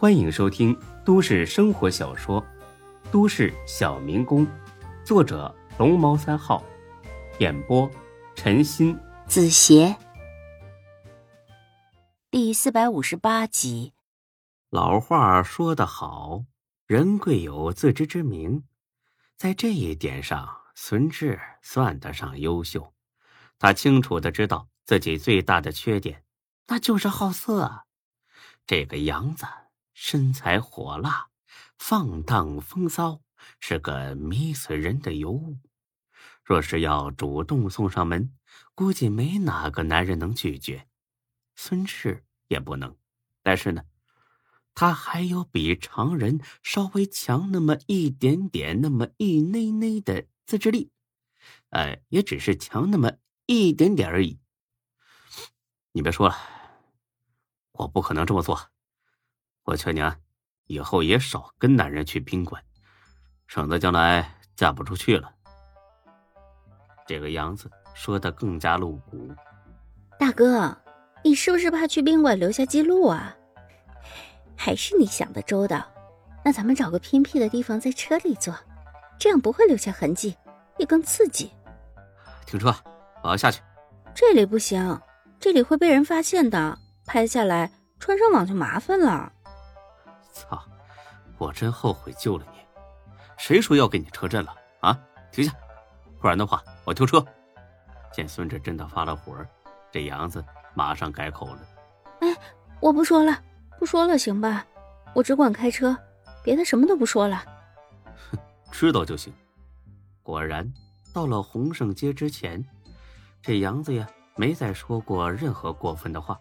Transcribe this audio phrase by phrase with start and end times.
[0.00, 0.74] 欢迎收听
[1.04, 2.40] 都市生活小说
[3.10, 4.46] 《都市小民工》，
[5.04, 6.64] 作者龙猫三号，
[7.38, 7.86] 演播
[8.34, 9.94] 陈鑫、子邪，
[12.30, 13.92] 第四百五十八集。
[14.70, 16.44] 老话说得好，
[16.86, 18.64] 人贵有自知之明，
[19.36, 22.94] 在这一点上，孙志算得上优秀。
[23.58, 26.24] 他清楚的知道自己最大的缺点，
[26.68, 27.82] 那就是好色。
[28.66, 29.44] 这个杨子
[30.02, 31.28] 身材火辣，
[31.78, 33.20] 放荡风骚，
[33.60, 35.58] 是个迷死人的尤物。
[36.42, 38.34] 若是要主动送上门，
[38.74, 40.88] 估计没哪个男人能拒绝。
[41.54, 42.96] 孙志也不能，
[43.42, 43.82] 但是呢。
[44.74, 50.90] 他还有比常人稍微强那么一点点、那么一内内的自制力，
[51.68, 53.12] 呃，也只是强那么
[53.44, 54.40] 一点点而已。
[55.92, 56.36] 你别说了，
[57.72, 58.70] 我不可能这么做。
[59.70, 60.16] 我劝你啊，
[60.66, 62.60] 以后也少跟男人去宾馆，
[63.46, 65.30] 省得将来嫁不出去了。
[67.06, 69.32] 这个杨子说的更加露骨。
[70.18, 70.76] 大哥，
[71.22, 73.36] 你是不是怕去宾馆留下记录啊？
[74.56, 75.86] 还是你想的周到，
[76.44, 78.52] 那咱们找个偏僻的地方在车里坐，
[79.20, 80.36] 这样不会留下痕迹，
[80.78, 81.48] 也更刺激。
[82.44, 82.74] 停车，
[83.22, 83.62] 我要下去。
[84.16, 85.00] 这里不行，
[85.38, 89.32] 这里会被人发现的，拍下来传上网就麻烦了。
[90.48, 90.62] 操！
[91.38, 92.58] 我真后悔救了你。
[93.36, 94.98] 谁说要给你车震了啊？
[95.32, 95.52] 停下，
[96.18, 97.24] 不然的话我丢车。
[98.12, 99.34] 见孙志真的发了火，
[99.90, 101.60] 这杨子马上改口了。
[102.20, 102.36] 哎，
[102.80, 103.42] 我不说了。
[103.78, 104.66] 不说了，行吧？
[105.14, 105.96] 我只管开车，
[106.44, 107.42] 别的什么都不说了。
[108.30, 108.38] 哼，
[108.70, 109.32] 知道就行。
[110.22, 110.70] 果然，
[111.14, 112.62] 到了洪胜街之前，
[113.40, 116.38] 这杨子呀没再说过任何过分的话。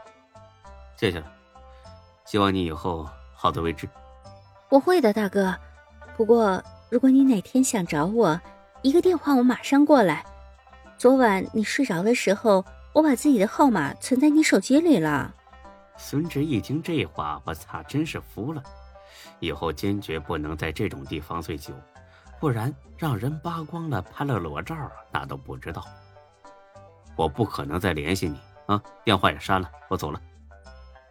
[0.97, 1.31] 谢谢了，
[2.25, 3.07] 希望你以后
[3.41, 3.87] 好自为之。
[4.67, 5.55] 我会的，大哥。
[6.17, 8.37] 不过，如果你哪天想找我，
[8.81, 10.25] 一个电话我马上过来。
[10.97, 15.33] 昨晚你睡着的时候，我把自己的号码存在你手机里了。
[15.95, 18.61] 孙志一听这话，我操，真是服了！
[19.39, 21.73] 以后坚决不能在这种地方醉酒，
[22.41, 24.75] 不然让人扒光了拍了裸照，
[25.13, 25.85] 那都不知道。
[27.15, 30.19] 我不可能再联系你啊，电话也删了，我走了。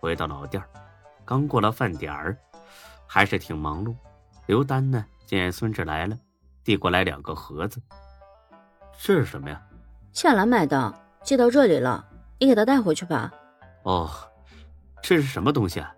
[0.00, 0.62] 回到老店
[1.28, 2.34] 刚过了饭点儿，
[3.06, 3.94] 还是挺忙碌。
[4.46, 6.18] 刘丹呢，见孙志来了，
[6.64, 7.78] 递过来两个盒子。
[8.98, 9.60] 这是什么呀？
[10.14, 12.02] 夏兰买的，寄到这里了，
[12.38, 13.30] 你给他带回去吧。
[13.82, 14.10] 哦。
[15.02, 15.94] 这是什么东西啊？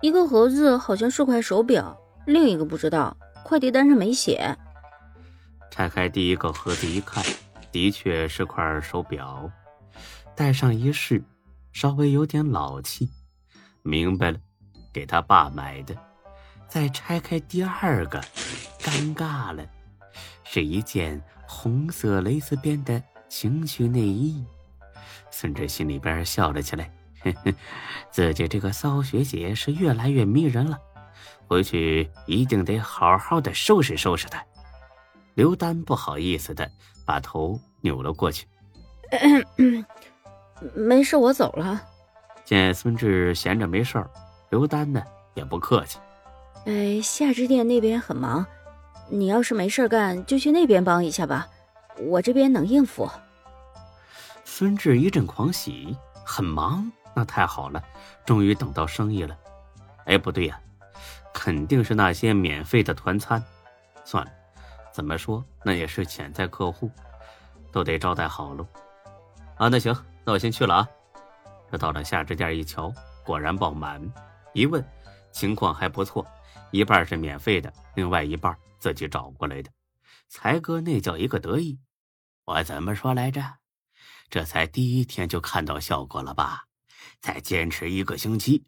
[0.00, 1.94] 一个盒子好像是块手表，
[2.24, 4.56] 另一个不知道，快递单上没写。
[5.70, 7.22] 拆开第一个盒子一看，
[7.70, 9.50] 的确是块手表，
[10.34, 11.22] 戴上一试，
[11.74, 13.10] 稍微有点老气。
[13.82, 14.38] 明白了，
[14.92, 15.96] 给他爸买的。
[16.68, 18.20] 再拆开第二个，
[18.80, 19.64] 尴尬了，
[20.44, 24.44] 是一件红色蕾丝边的情趣内衣。
[25.30, 26.90] 孙志心里边笑了起来。
[28.10, 30.76] 自己这个骚学姐是越来越迷人了，
[31.46, 34.44] 回去一定得好好的收拾收拾她。
[35.34, 36.68] 刘丹不好意思的
[37.06, 38.46] 把头扭了过去。
[40.74, 41.80] 没事，我走了。
[42.44, 44.10] 见孙志闲着没事儿，
[44.52, 45.02] 刘丹呢
[45.32, 45.98] 也不客气。
[46.66, 48.44] 哎，夏之店那边很忙，
[49.08, 51.48] 你要是没事干，就去那边帮一下吧，
[51.96, 53.08] 我这边能应付。
[54.44, 56.92] 孙志一阵狂喜，很忙。
[57.14, 57.82] 那太好了，
[58.26, 59.34] 终于等到生意了。
[60.04, 60.60] 哎，不对呀，
[61.32, 63.42] 肯定是那些免费的团餐。
[64.04, 64.30] 算了，
[64.92, 66.90] 怎么说那也是潜在客户，
[67.72, 68.66] 都得招待好喽。
[69.56, 70.88] 啊，那行，那我先去了啊。
[71.70, 72.92] 这到了夏之店一瞧，
[73.24, 73.98] 果然爆满。
[74.54, 74.84] 一问，
[75.32, 76.26] 情况还不错，
[76.70, 79.70] 一半是免费的，另外一半自己找过来的。
[80.28, 81.78] 才哥那叫一个得意。
[82.44, 83.42] 我怎么说来着？
[84.28, 86.66] 这才第一天就看到效果了吧？
[87.20, 88.64] 再坚持一个星期，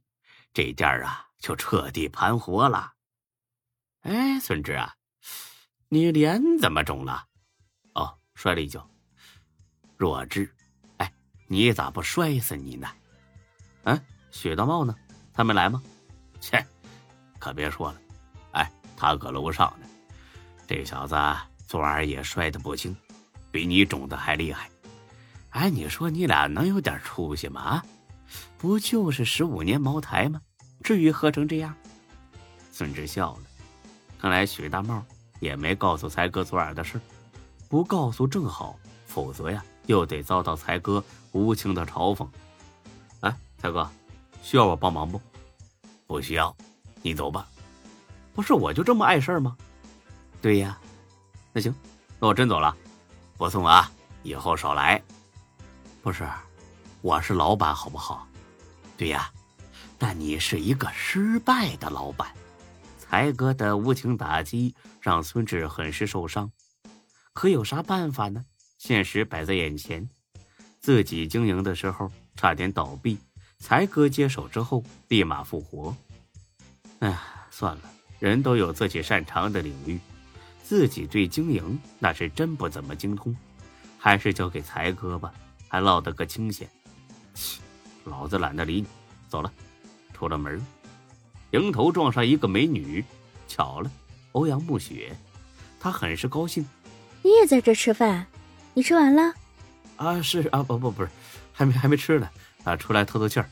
[0.53, 2.93] 这店啊就彻底盘活了。
[4.03, 4.95] 哎，孙志啊，
[5.89, 7.27] 你脸怎么肿了？
[7.95, 8.89] 哦，摔了一跤。
[9.97, 10.55] 弱智！
[10.99, 11.13] 哎，
[11.47, 12.89] 你咋不摔死你呢？
[13.85, 14.95] 嗯，许大茂呢？
[15.35, 15.83] 他没来吗？
[16.41, 16.65] 切，
[17.39, 17.99] 可别说了。
[18.53, 19.87] 哎，他搁楼上呢。
[20.67, 21.17] 这小子
[21.67, 22.97] 昨儿也摔得不轻，
[23.51, 24.71] 比你肿的还厉害。
[25.51, 27.61] 哎，你说你俩能有点出息吗？
[27.61, 27.85] 啊
[28.59, 30.41] 不就是十五年茅台吗？
[30.83, 31.75] 至于喝成这样？
[32.73, 33.43] 孙志笑了，
[34.19, 35.05] 看来许大茂
[35.39, 36.99] 也没告诉才哥昨晚的事，
[37.69, 38.77] 不告诉正好，
[39.07, 42.27] 否则呀又得遭到才哥无情的嘲讽。
[43.21, 43.89] 哎，才哥，
[44.45, 45.19] 需要我帮忙不？
[46.07, 46.55] 不需要，
[47.01, 47.49] 你走吧。
[48.35, 49.57] 不是我就这么碍事儿吗？
[50.43, 50.79] 对呀，
[51.51, 51.75] 那行，
[52.21, 52.77] 那我真走了，
[53.39, 53.91] 不送啊，
[54.23, 55.03] 以后少来。
[56.03, 56.29] 不是，
[57.01, 58.29] 我是老板，好不好？
[58.99, 59.33] 对呀，
[59.97, 62.31] 但你是一个失败的老板。
[62.99, 66.53] 才哥的无情打击让孙志很是受伤，
[67.33, 68.45] 可有啥办法呢？
[68.77, 70.07] 现实摆在眼前，
[70.81, 73.19] 自己经营的时候差点倒闭，
[73.65, 75.97] 才哥接手之后立马复活。
[76.99, 77.19] 哎，
[77.51, 77.83] 算了，
[78.19, 79.99] 人都有自己擅长的领域，
[80.63, 83.35] 自己对经营那是真不怎么精通，
[83.99, 85.33] 还是交给才哥吧，
[85.67, 86.69] 还落得个清闲。
[87.35, 87.59] 切，
[88.05, 88.87] 老子懒得理你，
[89.31, 89.51] 走了。
[90.13, 90.63] 出了门。
[91.53, 93.03] 迎头撞上一个美女，
[93.49, 93.91] 巧了，
[94.33, 95.17] 欧阳暮雪，
[95.81, 96.67] 她很是高兴。
[97.23, 98.27] 你也在这吃饭？
[98.75, 99.33] 你吃完了？
[99.97, 101.09] 啊，是啊，不不不是，
[101.51, 102.29] 还没还没吃呢，
[102.65, 103.49] 啊，出来透透气儿。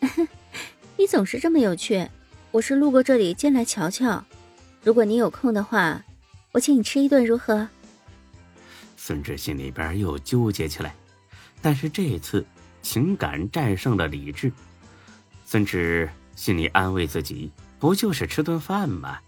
[0.96, 2.08] 你总是这么有趣，
[2.50, 4.24] 我是路过这里进来瞧瞧。
[4.82, 6.02] 如果你有空的话，
[6.52, 7.68] 我请你吃一顿，如何？
[8.96, 10.94] 孙志心里边又纠结起来，
[11.60, 12.46] 但是这次
[12.82, 14.50] 情感战胜了理智，
[15.44, 16.08] 孙志。
[16.34, 19.18] 心里安慰自己，不就是吃顿饭吗？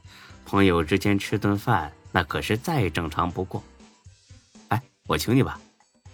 [0.46, 3.62] 朋友之间吃顿饭，那可是再正常不过。
[4.69, 5.60] 哎，我请你吧。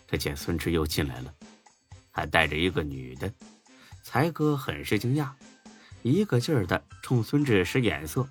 [0.09, 1.33] 这见孙志又进来了，
[2.11, 3.33] 还带着一个女的。
[4.03, 5.29] 才哥很是惊讶，
[6.03, 8.27] 一个劲儿的冲孙志使眼色。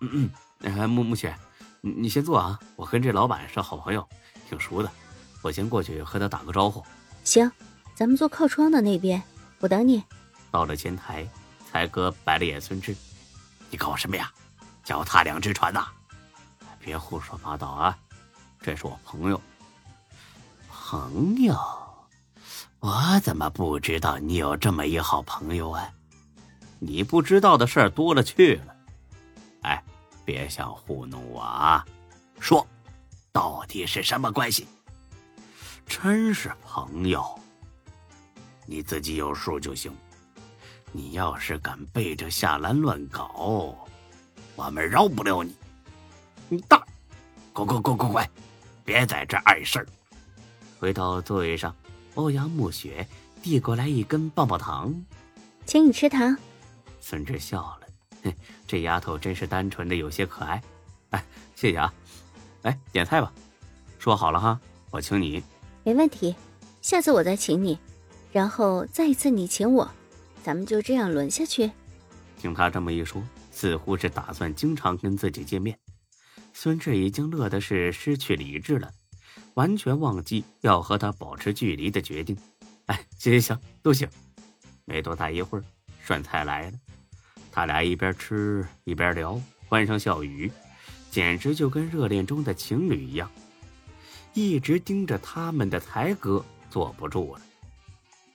[0.00, 0.30] 嗯
[0.62, 1.36] 嗯，木木雪，
[1.80, 4.08] 你你先坐啊，我跟这老板是好朋友，
[4.48, 4.90] 挺熟的，
[5.42, 6.84] 我先过去和他打个招呼。
[7.24, 7.50] 行，
[7.94, 9.22] 咱们坐靠窗的那边，
[9.60, 10.02] 我等你。
[10.50, 11.28] 到了前台。
[11.72, 12.96] 才哥白了眼孙志
[13.70, 14.28] ：“你搞什么呀？
[14.82, 15.86] 脚踏两只船呐！
[16.80, 17.96] 别胡说八道啊！
[18.60, 19.40] 这是我朋友。
[20.68, 21.56] 朋友？
[22.80, 25.90] 我怎么不知道你有这么一好朋友啊？
[26.78, 28.74] 你不知道的事儿多了去了。
[29.62, 29.84] 哎，
[30.24, 31.84] 别想糊弄我啊！
[32.38, 32.66] 说，
[33.32, 34.66] 到底是什么关系？
[35.86, 37.38] 真是朋友，
[38.64, 39.92] 你自己有数就行。”
[40.92, 43.76] 你要是敢背着夏兰乱搞，
[44.56, 45.54] 我们饶不了你！
[46.48, 46.84] 你大，
[47.52, 48.28] 滚滚滚滚滚，
[48.84, 49.86] 别在这碍事儿！
[50.80, 51.72] 回到座位上，
[52.14, 53.06] 欧阳暮雪
[53.42, 54.94] 递过来一根棒棒糖，
[55.64, 56.36] 请你吃糖。
[57.00, 57.86] 孙志笑了，
[58.24, 58.34] 哼，
[58.66, 60.62] 这丫头真是单纯的有些可爱。
[61.10, 61.24] 哎，
[61.54, 61.92] 谢谢啊！
[62.62, 63.32] 哎点菜吧，
[63.98, 64.60] 说好了哈，
[64.90, 65.42] 我请你。
[65.82, 66.34] 没问题，
[66.82, 67.78] 下次我再请你，
[68.32, 69.90] 然后再一次你请我。
[70.42, 71.70] 咱们就这样轮下去。
[72.38, 75.78] 听他这么一说，似乎是打算经常跟自己见面。
[76.52, 78.90] 孙志已经乐的是失去理智了，
[79.54, 82.36] 完全忘记要和他保持距离的决定。
[82.86, 84.08] 哎，行行行，都行。
[84.84, 85.64] 没多大一会儿，
[86.04, 86.78] 涮菜来了。
[87.52, 90.50] 他俩一边吃一边聊，欢声笑语，
[91.10, 93.30] 简直就跟热恋中的情侣一样。
[94.32, 97.40] 一直盯着他们的才哥坐不住了，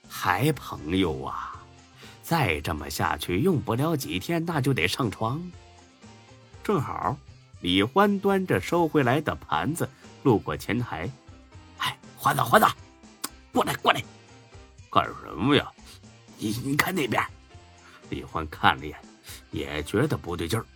[0.08, 1.52] 还朋友啊？
[2.22, 5.42] 再这么下去，用不了几天，那就得上床。
[6.62, 7.16] 正好，
[7.60, 9.88] 李欢端着收回来的盘子
[10.26, 11.08] 路过前台，
[11.78, 12.66] 哎，欢子，欢子，
[13.52, 14.02] 过来，过来，
[14.90, 15.70] 干什么呀？
[16.36, 17.24] 你你看那边。
[18.10, 18.98] 李欢看了一眼，
[19.52, 20.66] 也觉得不对劲儿。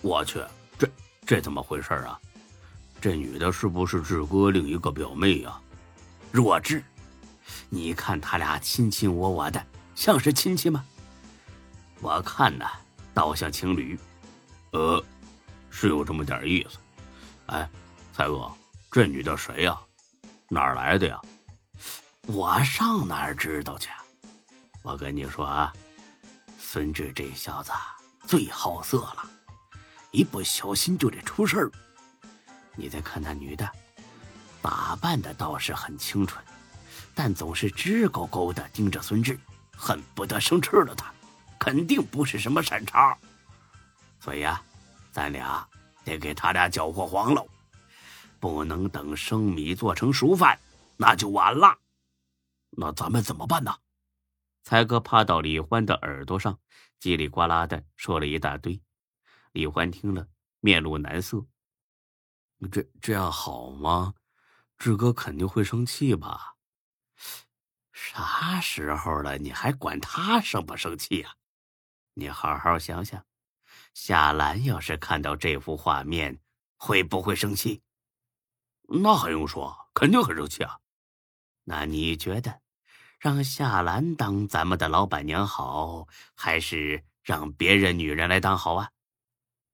[0.00, 0.40] 我去，
[0.78, 0.88] 这
[1.26, 2.16] 这怎么回事啊？
[3.00, 5.60] 这女的是不是志哥另一个表妹呀？
[6.30, 6.80] 弱智！
[7.68, 9.60] 你看他俩卿卿我我的。
[9.96, 10.84] 像是亲戚吗？
[12.00, 12.64] 我看呢，
[13.12, 13.98] 倒像情侣。
[14.70, 15.02] 呃，
[15.68, 16.78] 是有这么点意思。
[17.46, 17.68] 哎，
[18.16, 18.50] 才哥，
[18.90, 19.78] 这女的谁呀？
[20.48, 21.20] 哪儿来的呀？
[22.22, 23.90] 我上哪儿知道去？
[24.82, 25.70] 我跟你说啊，
[26.58, 27.70] 孙志这小子
[28.26, 29.28] 最好色了，
[30.12, 31.70] 一不小心就得出事儿。
[32.74, 33.70] 你再看那女的，
[34.62, 36.42] 打扮的倒是很清纯，
[37.14, 39.38] 但总是直勾勾的盯着孙志。
[39.76, 41.12] 恨不得生吃了他，
[41.58, 43.14] 肯定不是什么善茬。
[44.18, 44.62] 所以啊，
[45.12, 45.68] 咱俩
[46.02, 47.46] 得给他俩搅和黄了，
[48.38, 50.58] 不能等生米做成熟饭，
[50.96, 51.78] 那就晚了。
[52.70, 53.76] 那咱们怎么办呢？
[54.62, 56.58] 才哥趴到李欢的耳朵上，
[57.00, 58.82] 叽里呱啦的说了一大堆。
[59.52, 60.28] 李欢听了，
[60.60, 61.46] 面露难色。
[62.70, 64.14] 这这样好吗？
[64.76, 66.56] 志哥肯定会生气吧？
[67.92, 71.36] 啥时候了，你还管他生不生气呀？
[72.14, 73.24] 你好好想想，
[73.94, 76.40] 夏兰要是看到这幅画面，
[76.76, 77.82] 会不会生气？
[78.88, 80.78] 那还用说，肯定很生气啊。
[81.64, 82.60] 那你觉得，
[83.18, 88.90] 让夏兰当咱们的老板娘好，还是让别人女人来当好啊？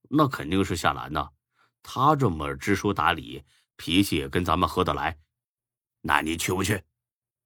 [0.09, 1.31] 那肯定是夏兰呐，
[1.83, 3.45] 她这么知书达理，
[3.77, 5.19] 脾气也跟咱们合得来。
[6.01, 6.83] 那你去不去？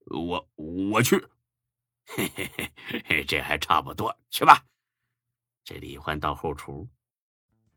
[0.06, 1.16] 我我去。
[2.06, 2.50] 嘿嘿
[3.04, 4.64] 嘿，这还差不多，去吧。
[5.64, 6.88] 这李欢到后厨，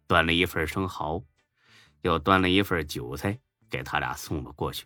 [0.06, 1.26] 端了一份生蚝，
[2.02, 4.86] 又端了一份韭菜，给他俩送了过去。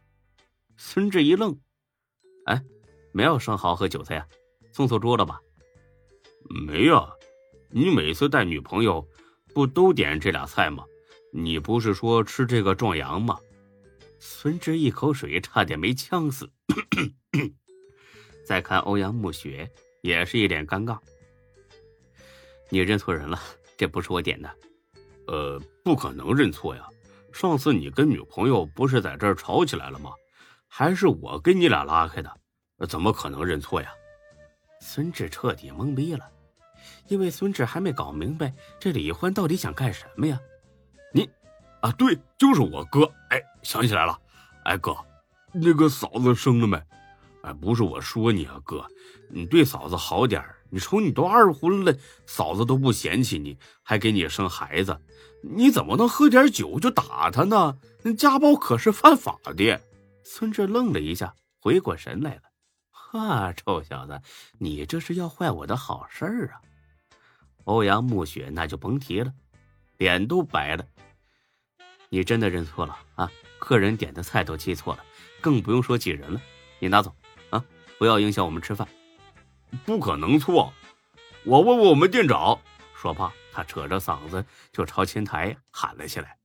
[0.78, 1.58] 孙志一愣
[2.46, 2.64] ：“哎，
[3.12, 4.28] 没有生蚝和韭菜啊？
[4.72, 5.40] 送错桌了吧
[6.68, 7.10] ？”“没呀，
[7.70, 9.08] 你每次带女朋友
[9.54, 10.84] 不都点这俩菜吗？
[11.32, 13.40] 你不是说吃这个壮阳吗？”
[14.20, 16.50] 孙志一口水差点没呛死。
[18.46, 19.70] 再看欧阳暮雪，
[20.02, 20.98] 也是一脸尴尬。
[22.70, 23.40] 你认错人了，
[23.78, 24.50] 这不是我点的。
[25.28, 26.88] 呃，不可能认错呀。
[27.34, 30.12] 上次你跟女朋友不是在这儿吵起来了吗？
[30.68, 32.32] 还是我跟你俩拉开的，
[32.88, 33.90] 怎么可能认错呀？
[34.80, 36.24] 孙志彻底懵逼了，
[37.08, 40.40] 因为孙志还没搞明白这李欢到底想干什么呀。
[41.12, 41.28] 你，
[41.82, 43.12] 啊，对，就是我哥。
[43.30, 44.16] 哎，想起来了，
[44.66, 44.96] 哎哥，
[45.52, 46.78] 那个嫂子生了没？
[47.42, 48.86] 哎，不是我说你啊，哥，
[49.30, 55.00] 你对嫂子好点你瞅你都二婚了，嫂子都不嫌弃你，还给你生孩子，
[55.44, 57.78] 你怎么能喝点酒就打他呢？
[58.02, 59.82] 那家暴可是犯法的。
[60.24, 62.42] 孙志愣了一下，回过神来了。
[62.90, 64.22] 哈，臭小子，
[64.58, 66.62] 你这是要坏我的好事啊！
[67.66, 69.34] 欧阳暮雪那就甭提了，
[69.98, 70.86] 脸都白了。
[72.10, 73.32] 你真的认错了啊？
[73.60, 75.04] 客人点的菜都记错了，
[75.42, 76.42] 更不用说记人了。
[76.80, 77.14] 你拿走
[77.50, 77.64] 啊。
[78.00, 78.88] 不要影响我们吃饭，
[79.86, 80.74] 不可能错。
[81.46, 82.60] 我问问我们店长。
[82.96, 86.38] 说罢，他扯着嗓子就朝前台喊了起来：“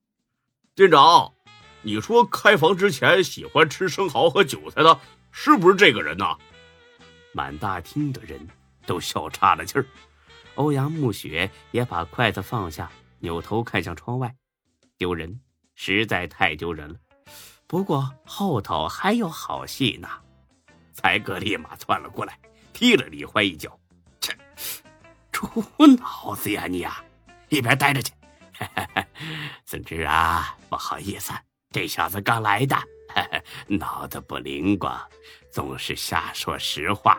[0.76, 1.32] 店长，
[1.80, 5.00] 你说开房之前喜欢吃生蚝和韭菜的，
[5.32, 6.36] 是不是这个人呐？”
[7.32, 8.46] 满大厅的人
[8.86, 9.86] 都笑岔了气儿。
[10.56, 14.34] 欧阳暮雪也把筷子放下，扭头看向窗外，
[14.96, 15.40] 丢人，
[15.74, 16.96] 实在太丢人了。
[17.66, 20.08] 不过后头还有好戏呢。
[20.92, 22.36] 才哥立马窜了过来，
[22.72, 23.77] 踢了李欢一脚。
[25.38, 27.00] 猪脑子呀你呀，
[27.48, 28.12] 一边待着去。
[29.64, 31.32] 孙志啊，不好意思，
[31.70, 32.76] 这小子刚来的，
[33.68, 35.00] 脑子不灵光，
[35.52, 37.16] 总是瞎说实话。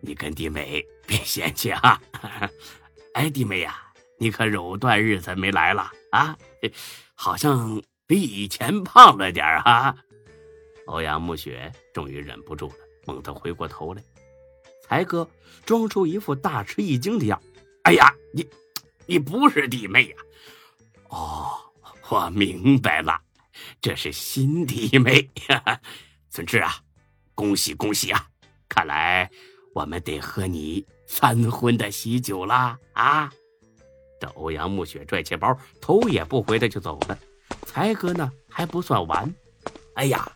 [0.00, 2.00] 你跟弟妹别嫌弃啊。
[3.14, 3.76] 哎，弟妹呀，
[4.20, 6.36] 你可有段日子没来了啊？
[7.16, 9.96] 好像比以前胖了点啊。
[10.86, 12.74] 欧阳暮雪终于忍不住了。
[13.04, 14.02] 猛地回过头来，
[14.92, 15.26] 才哥
[15.64, 17.42] 装出一副大吃一惊的样。
[17.84, 18.46] 哎呀，你，
[19.06, 20.16] 你不是弟妹呀？
[21.08, 21.48] 哦，
[22.10, 23.18] 我明白了，
[23.80, 25.30] 这是新弟妹。
[26.28, 26.76] 孙志啊，
[27.34, 28.26] 恭喜恭喜啊！
[28.68, 29.30] 看来
[29.74, 32.78] 我们得喝你三婚的喜酒啦！
[32.92, 33.32] 啊！
[34.20, 37.18] 这欧阳暮雪拽起包，头也不回的就走了。
[37.64, 39.34] 才哥呢，还不算完。
[39.94, 40.30] 哎呀，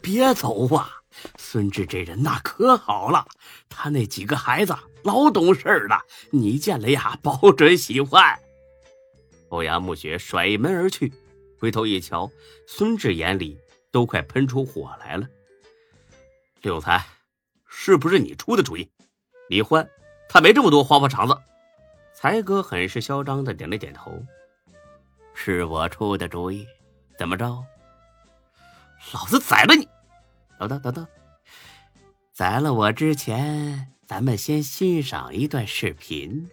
[0.00, 0.90] 别走啊！
[1.36, 3.24] 孙志这人那可好了，
[3.74, 8.38] 他那几个孩子老懂事了，你见了呀，保准喜欢。
[9.48, 11.12] 欧阳暮雪甩门而去，
[11.58, 12.30] 回头一瞧，
[12.66, 13.58] 孙志眼里
[13.90, 15.26] 都快喷出火来了。
[16.60, 17.04] 柳才，
[17.66, 18.88] 是不是你出的主意？
[19.48, 19.88] 李欢
[20.28, 21.36] 他没这么多花花肠子。
[22.14, 24.12] 才哥很是嚣张的点了点头，
[25.34, 26.66] 是我出的主意，
[27.18, 27.64] 怎么着？
[29.12, 29.88] 老子宰了你！
[30.58, 31.06] 等等等等，
[32.32, 36.48] 宰了我之前，咱们先欣赏一段视频。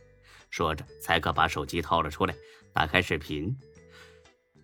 [0.50, 2.36] 说着，才哥把手机掏了出来，
[2.74, 3.58] 打开视频，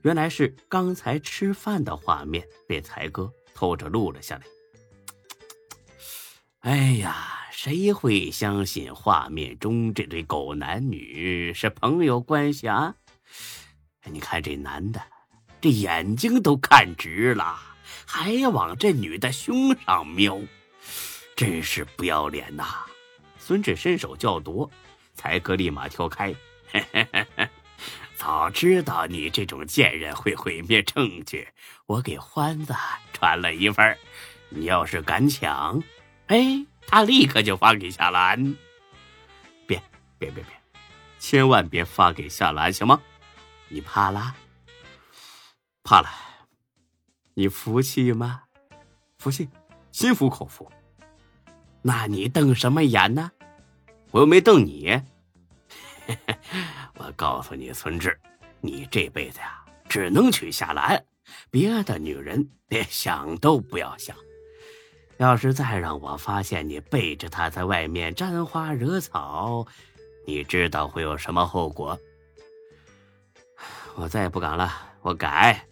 [0.02, 4.42] 原来是刚才吃饭的画面，被才哥偷着录了下来。
[6.60, 12.94] 哎呀，谁会相信画面中这对狗男女是朋友关系啊？
[14.04, 15.02] 你看这男的，
[15.62, 17.58] 这眼睛都看直了。
[18.06, 20.38] 还往这女的胸上瞄，
[21.36, 22.86] 真是不要脸呐！
[23.38, 24.70] 孙志伸手就要夺，
[25.14, 26.34] 才哥立马跳开。
[28.16, 31.48] 早知道你这种贱人会毁灭证据，
[31.86, 32.74] 我给欢子
[33.12, 33.98] 传了一份。
[34.50, 35.84] 你要是敢抢，
[36.28, 38.56] 哎，他立刻就发给夏兰。
[39.68, 39.82] 别
[40.18, 40.80] 别别别，
[41.20, 43.02] 千万别发给夏兰，行吗？
[43.68, 44.34] 你怕了？
[45.84, 46.10] 怕了。
[47.34, 48.44] 你服气吗？
[49.20, 49.50] 服气，
[49.92, 50.72] 心服口服。
[51.88, 53.32] 那你瞪什么眼呢？
[54.10, 55.00] 我又没瞪你。
[56.98, 58.20] 我告诉你，孙志，
[58.60, 61.06] 你这辈子呀，只能娶夏兰，
[61.52, 64.18] 别的女人连想都不要想。
[65.18, 69.68] 要是再让我发现你背着她在外面沾花惹草，
[70.26, 71.96] 你知道会有什么后果？
[73.94, 74.74] 我再也不敢了，
[75.04, 75.64] 我改。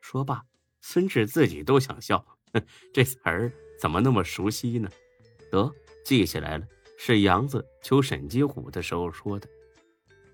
[0.00, 0.42] 说罢，
[0.80, 2.26] 孙志自己都想笑，
[2.92, 4.90] 这词儿怎么那么熟悉呢？
[5.52, 5.70] 得
[6.02, 6.66] 记下来了，
[6.98, 9.46] 是杨子求沈金虎的时候说的。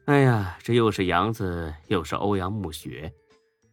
[0.04, 3.12] 哎呀，这又是杨子，又是欧阳暮雪，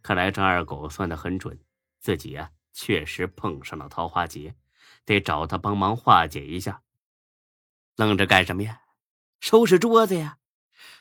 [0.02, 1.56] 看来张二狗算得很准，
[2.00, 4.56] 自己呀确实碰上了桃花劫，
[5.04, 6.82] 得找他帮忙化解一下。
[7.94, 8.80] 愣着干什么呀？
[9.38, 10.38] 收拾桌子呀？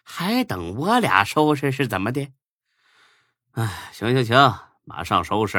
[0.04, 2.32] 还等我俩收拾是怎么的？
[3.54, 5.58] 哎，行行行，马上收拾。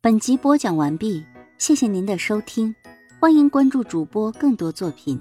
[0.00, 1.24] 本集播讲完毕，
[1.56, 2.74] 谢谢您的收听，
[3.18, 5.18] 欢迎关注主播更多作品。